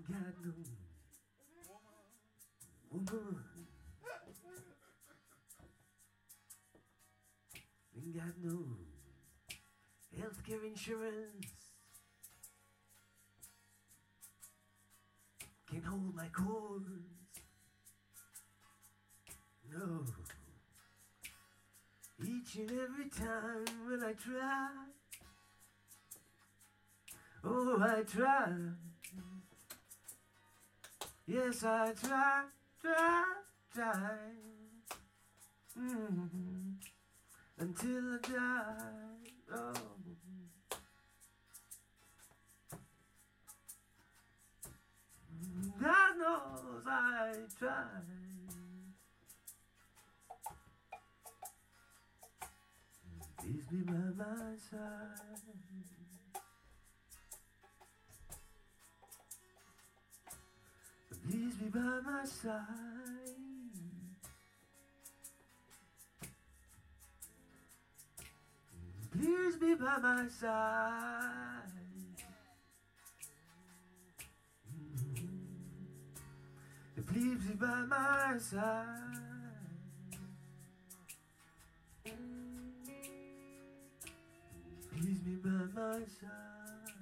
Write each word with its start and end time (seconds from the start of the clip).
Ain't 0.00 0.08
got 0.08 0.34
no 0.44 0.52
woman. 2.90 3.36
Ain't 7.94 8.16
got 8.16 8.34
no 8.42 8.64
healthcare 10.18 10.64
insurance. 10.66 11.46
Can't 15.70 15.84
hold 15.84 16.14
my 16.14 16.28
chords. 16.28 16.88
No. 19.70 20.04
Each 22.22 22.56
and 22.56 22.70
every 22.70 23.08
time 23.10 23.64
when 23.86 24.02
I 24.02 24.12
try. 24.12 24.68
Oh, 27.44 27.78
I 27.82 28.02
try. 28.02 28.48
Yes, 31.32 31.62
I 31.62 31.92
try, 31.92 32.42
try, 32.82 33.24
try. 33.72 34.10
Mm-hmm. 35.80 36.72
Until 37.56 38.14
I 38.14 38.18
die. 38.18 39.54
Oh. 39.54 39.72
God 45.80 46.18
knows 46.18 46.86
I 46.88 47.32
try. 47.56 47.74
Please 53.38 53.62
be 53.70 53.76
by 53.82 53.92
my 54.16 54.56
side. 54.68 55.99
Please 61.40 61.54
be 61.54 61.68
by 61.70 62.00
my 62.04 62.22
side. 62.22 62.64
Please 69.10 69.56
be 69.56 69.74
by 69.74 69.96
my 70.02 70.28
side. 70.28 71.62
Please 77.06 77.38
be 77.38 77.54
by 77.54 77.84
my 77.88 78.36
side. 78.38 78.86
Please 84.92 85.18
be 85.20 85.36
by 85.36 85.48
my 85.74 86.00
side. 86.20 86.99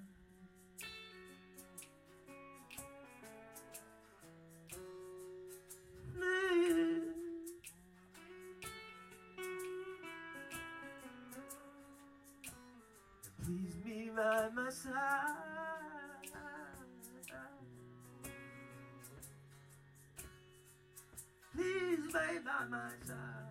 By 22.49 22.65
my 22.71 22.89
side. 23.07 23.48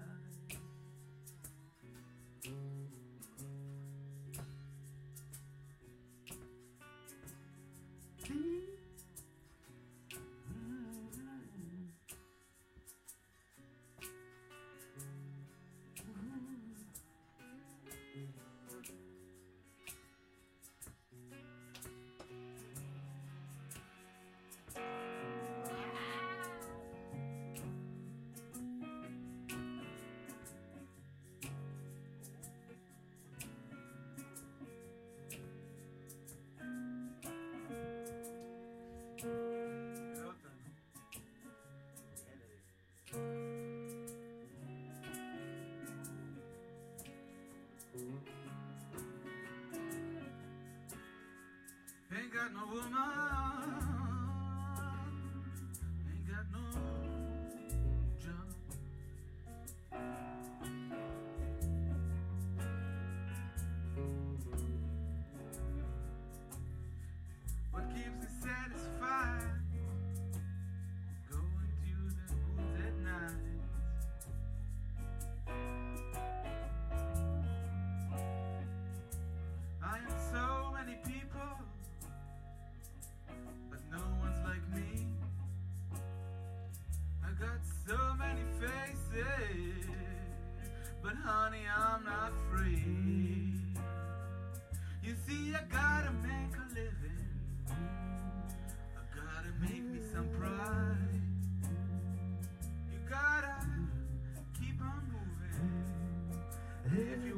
Ain't 52.38 52.54
got 52.54 52.68
no 52.68 52.74
woman, 52.76 53.37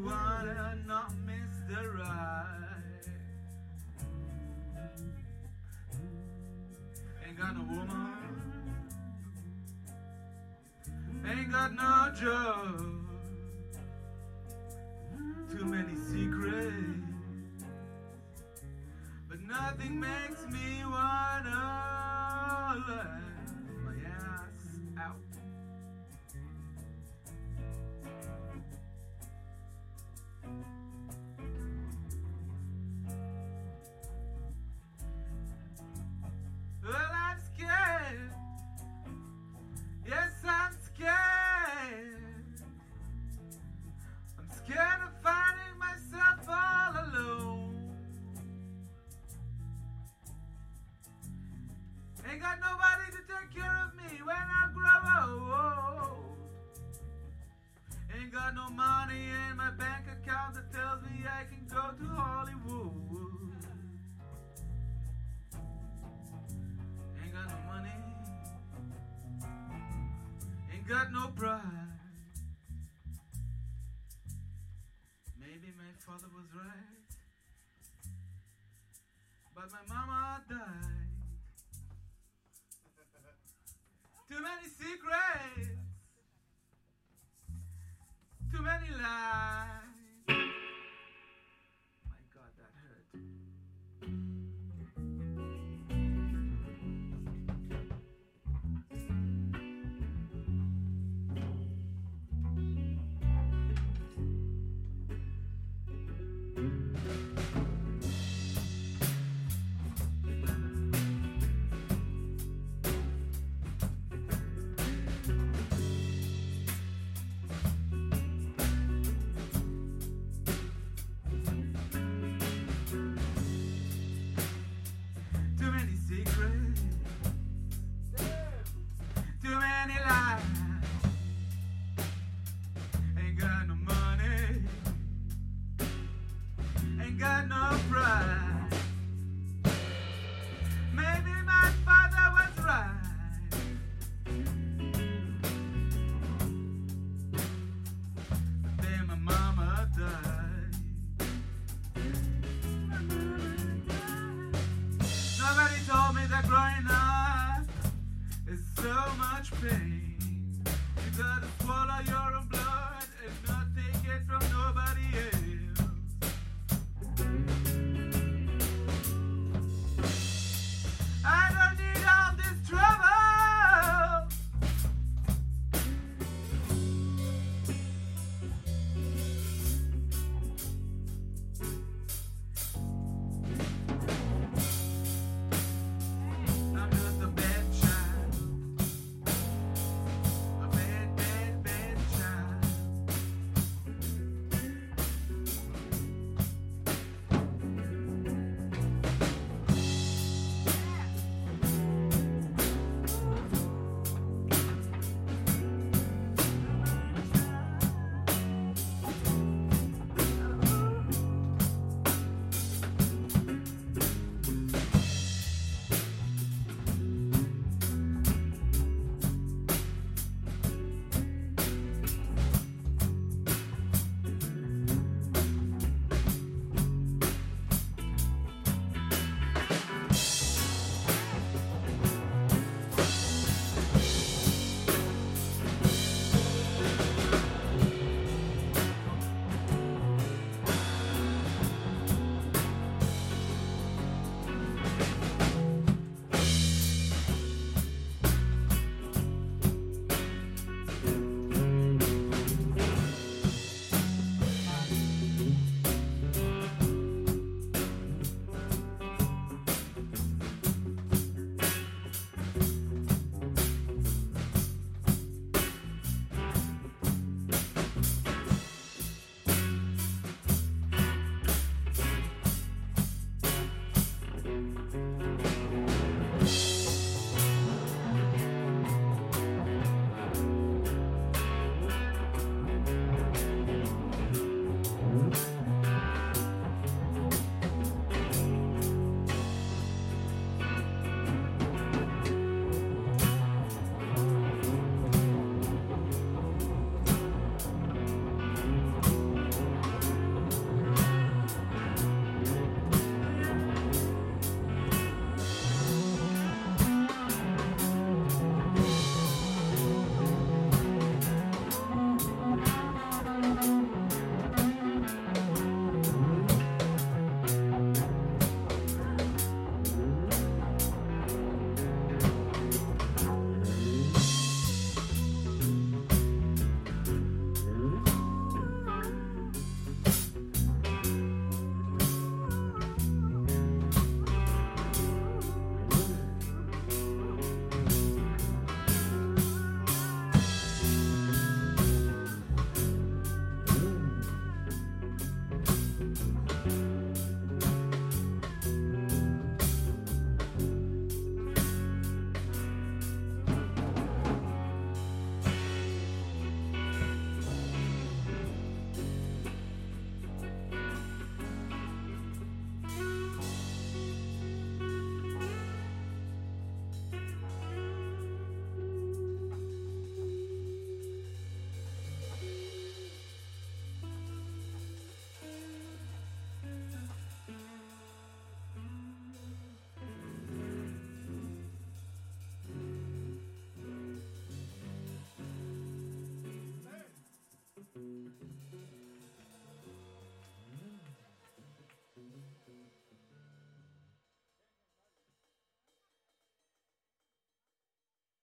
you 0.09 0.15
wanna 0.15 0.77
not 0.87 1.13
miss 1.25 1.53
the 1.67 1.89
ride. 1.89 2.55
Ain't 7.25 7.37
got 7.37 7.55
no 7.55 7.63
woman, 7.63 8.13
ain't 11.27 11.51
got 11.51 11.73
no 11.73 12.11
job, 12.19 12.95
too 15.51 15.65
many 15.65 15.95
secrets, 15.95 16.75
but 19.27 19.39
nothing 19.41 19.99
makes 19.99 20.45
me 20.51 20.83
wanna 20.85 21.49
laugh 22.87 23.19
got 71.00 71.13
no 71.13 71.28
pride. 71.34 71.62
Maybe 75.40 75.72
my 75.78 75.92
father 76.06 76.28
was 76.36 76.48
right. 76.54 77.07
But 79.56 79.72
my 79.72 79.80
mama 79.88 79.99